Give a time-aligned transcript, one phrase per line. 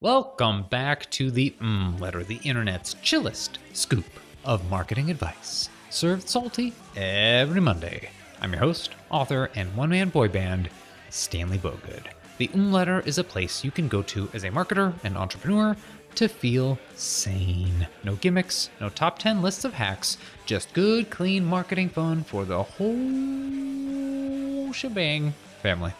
[0.00, 4.06] Welcome back to the mm letter, the internet's chillest scoop
[4.44, 8.10] of marketing advice, served salty every Monday.
[8.40, 10.70] I'm your host, author, and one man boy band,
[11.10, 12.04] Stanley Bogood.
[12.36, 15.76] The um letter is a place you can go to as a marketer and entrepreneur
[16.14, 17.88] to feel sane.
[18.04, 22.62] No gimmicks, no top 10 lists of hacks, just good, clean marketing fun for the
[22.62, 25.92] whole shebang family.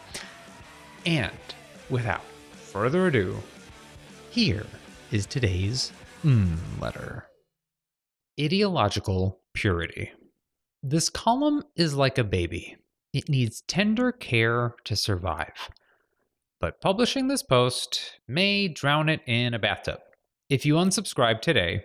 [1.04, 1.32] And
[1.90, 2.22] without
[2.52, 3.38] further ado,
[4.30, 4.66] here
[5.10, 5.92] is today's
[6.24, 7.26] mm letter
[8.40, 10.12] Ideological Purity.
[10.82, 12.76] This column is like a baby,
[13.12, 15.70] it needs tender care to survive.
[16.60, 20.00] But publishing this post may drown it in a bathtub.
[20.50, 21.84] If you unsubscribe today,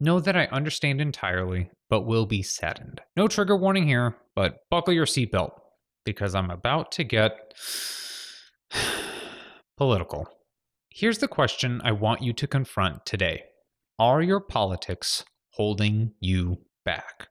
[0.00, 3.00] know that I understand entirely, but will be saddened.
[3.16, 5.52] No trigger warning here, but buckle your seatbelt
[6.04, 7.54] because I'm about to get
[9.76, 10.28] political.
[10.98, 13.44] Here's the question I want you to confront today
[14.00, 17.28] Are your politics holding you back?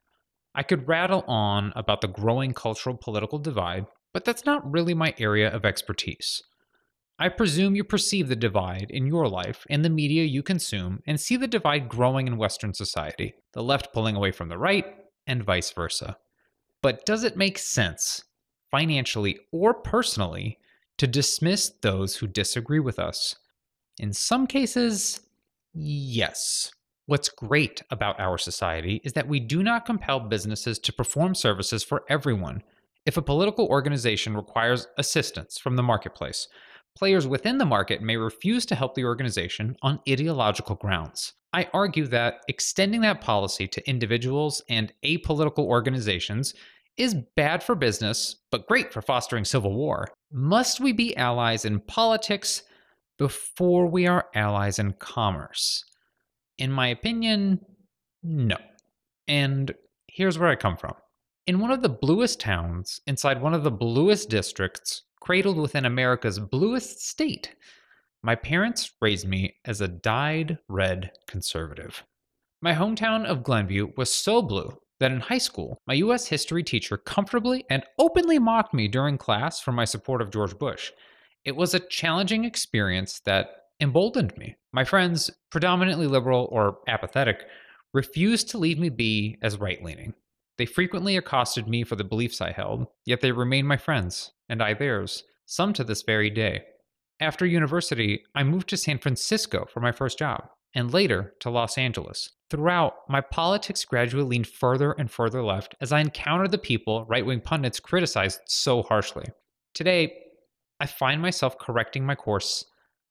[0.55, 5.13] I could rattle on about the growing cultural political divide, but that's not really my
[5.19, 6.41] area of expertise.
[7.19, 11.19] I presume you perceive the divide in your life and the media you consume and
[11.19, 14.85] see the divide growing in Western society, the left pulling away from the right,
[15.27, 16.15] and vice versa.
[16.81, 18.23] But does it make sense,
[18.71, 20.57] financially or personally,
[20.99, 23.35] to dismiss those who disagree with us?
[23.99, 25.21] In some cases,
[25.73, 26.71] yes.
[27.07, 31.83] What's great about our society is that we do not compel businesses to perform services
[31.83, 32.61] for everyone.
[33.05, 36.47] If a political organization requires assistance from the marketplace,
[36.95, 41.33] players within the market may refuse to help the organization on ideological grounds.
[41.53, 46.53] I argue that extending that policy to individuals and apolitical organizations
[46.97, 50.09] is bad for business, but great for fostering civil war.
[50.31, 52.63] Must we be allies in politics
[53.17, 55.83] before we are allies in commerce?
[56.57, 57.59] In my opinion,
[58.23, 58.57] no.
[59.27, 59.73] And
[60.07, 60.93] here's where I come from.
[61.45, 66.39] In one of the bluest towns, inside one of the bluest districts, cradled within America's
[66.39, 67.55] bluest state,
[68.23, 72.03] my parents raised me as a dyed red conservative.
[72.61, 76.97] My hometown of Glenview was so blue that in high school, my US history teacher
[76.97, 80.91] comfortably and openly mocked me during class for my support of George Bush.
[81.47, 84.57] It was a challenging experience that emboldened me.
[84.73, 87.45] My friends, predominantly liberal or apathetic,
[87.93, 90.13] refused to leave me be as right leaning.
[90.57, 94.61] They frequently accosted me for the beliefs I held, yet they remained my friends, and
[94.61, 96.65] I theirs, some to this very day.
[97.21, 101.77] After university, I moved to San Francisco for my first job, and later to Los
[101.77, 102.29] Angeles.
[102.49, 107.25] Throughout, my politics gradually leaned further and further left as I encountered the people right
[107.25, 109.27] wing pundits criticized so harshly.
[109.73, 110.23] Today,
[110.79, 112.65] I find myself correcting my course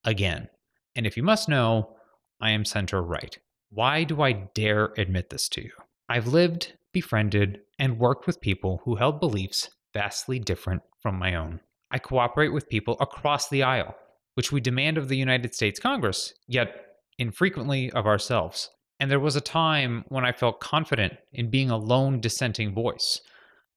[0.05, 0.49] again.
[0.95, 1.97] And if you must know,
[2.41, 3.39] I am center right.
[3.71, 5.73] Why do I dare admit this to you?
[6.09, 11.61] I've lived befriended, and worked with people who held beliefs vastly different from my own.
[11.91, 13.95] I cooperate with people across the aisle,
[14.33, 16.87] which we demand of the United States Congress, yet
[17.19, 18.71] infrequently of ourselves.
[18.99, 23.21] And there was a time when I felt confident in being a lone dissenting voice,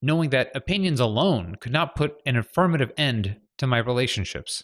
[0.01, 4.63] knowing that opinions alone could not put an affirmative end to my relationships.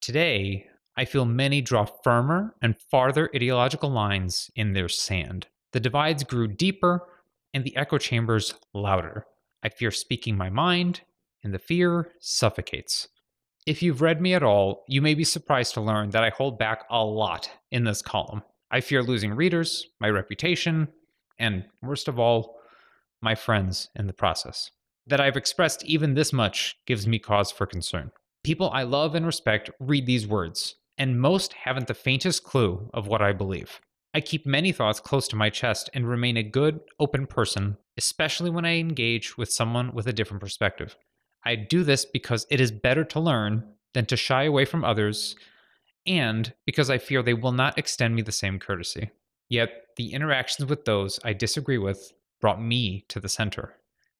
[0.00, 0.66] Today,
[0.96, 5.46] I feel many draw firmer and farther ideological lines in their sand.
[5.72, 7.06] The divides grew deeper
[7.52, 9.26] and the echo chambers louder.
[9.62, 11.00] I fear speaking my mind,
[11.42, 13.08] and the fear suffocates.
[13.66, 16.58] If you've read me at all, you may be surprised to learn that I hold
[16.58, 18.42] back a lot in this column.
[18.70, 20.88] I fear losing readers, my reputation,
[21.38, 22.56] and worst of all,
[23.20, 24.70] my friends in the process.
[25.06, 28.10] That I've expressed even this much gives me cause for concern.
[28.48, 33.06] People I love and respect read these words, and most haven't the faintest clue of
[33.06, 33.78] what I believe.
[34.14, 38.48] I keep many thoughts close to my chest and remain a good, open person, especially
[38.48, 40.96] when I engage with someone with a different perspective.
[41.44, 45.36] I do this because it is better to learn than to shy away from others,
[46.06, 49.10] and because I fear they will not extend me the same courtesy.
[49.50, 53.74] Yet, the interactions with those I disagree with brought me to the center.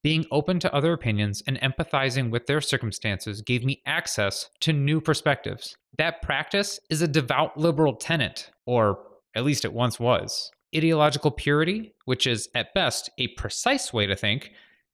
[0.09, 5.03] Being open to other opinions and empathizing with their circumstances gave me access to new
[5.03, 5.77] perspectives.
[5.99, 9.01] That practice is a devout liberal tenet, or
[9.37, 10.51] at least it once was.
[10.75, 14.53] Ideological purity, which is at best a precise way to think,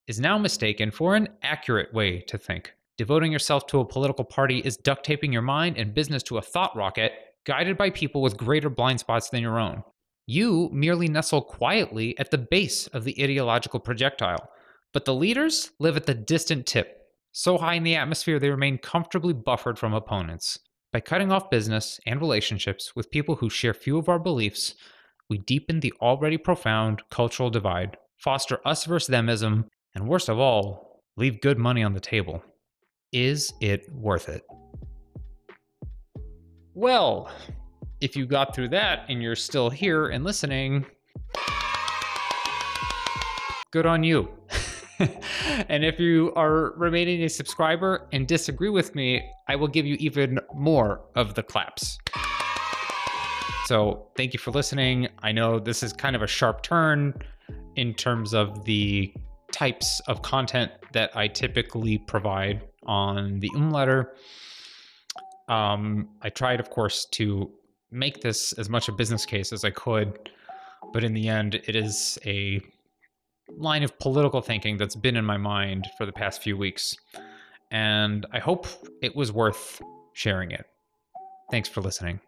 [0.09, 2.73] is now mistaken for an accurate way to think.
[2.99, 6.43] Devoting yourself to a political party is duct taping your mind and business to a
[6.43, 7.13] thought rocket
[7.47, 9.85] guided by people with greater blind spots than your own.
[10.27, 14.51] You merely nestle quietly at the base of the ideological projectile,
[14.95, 18.79] but the leaders live at the distant tip, so high in the atmosphere they remain
[18.79, 20.61] comfortably buffered from opponents.
[20.93, 24.77] By cutting off business and relationships with people who share few of our beliefs,
[25.29, 29.65] we deepen the already profound cultural divide, foster us versus themism,
[29.97, 32.41] and worst of all, leave good money on the table.
[33.13, 34.43] Is it worth it?
[36.73, 37.33] Well,
[38.01, 40.87] if you got through that and you're still here and listening,
[43.73, 44.29] good on you.
[45.69, 49.97] and if you are remaining a subscriber and disagree with me, I will give you
[49.99, 51.99] even more of the claps.
[53.67, 55.09] So, thank you for listening.
[55.23, 57.15] I know this is kind of a sharp turn
[57.77, 59.13] in terms of the
[59.53, 64.15] types of content that I typically provide on the Um letter.
[65.49, 67.51] Um, I tried, of course, to
[67.91, 70.31] make this as much a business case as I could,
[70.93, 72.61] but in the end, it is a
[73.57, 76.97] line of political thinking that's been in my mind for the past few weeks.
[77.71, 78.67] And I hope
[79.03, 79.81] it was worth
[80.13, 80.67] sharing it.
[81.51, 82.21] Thanks for listening.